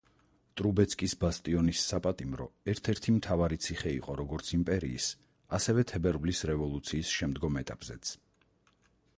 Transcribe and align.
ტრუბეცკის 0.59 1.13
ბასტიონის 1.23 1.83
საპატიმრო 1.91 2.47
ერთ-ერთი 2.73 3.15
მთავარი 3.17 3.59
ციხე 3.67 3.93
იყო 3.99 4.15
როგორც 4.23 4.49
იმპერიის, 4.57 5.11
ასევე 5.59 5.85
თებერვლის 5.93 6.45
რევოლუციის 6.53 7.13
შემდგომ 7.19 7.61
ეტაპზეც. 7.63 8.17